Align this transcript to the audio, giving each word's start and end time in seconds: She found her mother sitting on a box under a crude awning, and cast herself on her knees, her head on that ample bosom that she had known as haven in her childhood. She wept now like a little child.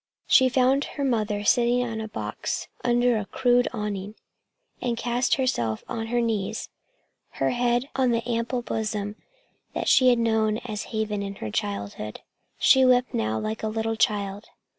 She 0.25 0.49
found 0.49 0.85
her 0.85 1.05
mother 1.05 1.43
sitting 1.43 1.83
on 1.83 2.01
a 2.01 2.07
box 2.07 2.67
under 2.83 3.17
a 3.19 3.27
crude 3.27 3.67
awning, 3.71 4.15
and 4.81 4.97
cast 4.97 5.35
herself 5.35 5.83
on 5.87 6.07
her 6.07 6.19
knees, 6.19 6.69
her 7.33 7.51
head 7.51 7.87
on 7.95 8.09
that 8.09 8.27
ample 8.27 8.63
bosom 8.63 9.15
that 9.75 9.87
she 9.87 10.09
had 10.09 10.17
known 10.17 10.57
as 10.65 10.85
haven 10.85 11.21
in 11.21 11.35
her 11.35 11.51
childhood. 11.51 12.21
She 12.57 12.83
wept 12.83 13.13
now 13.13 13.37
like 13.37 13.61
a 13.61 13.67
little 13.67 13.95
child. 13.95 14.47